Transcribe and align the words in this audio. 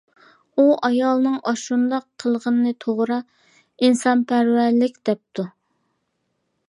ئۇ 0.61 0.63
ئايالنىڭ 0.87 1.35
ئاشۇنداق 1.51 2.07
قىلغىنى 2.23 2.73
توغرا، 2.85 3.19
ئىنسانپەرۋەرلىك 3.85 4.99
دەپتۇ. 5.11 5.47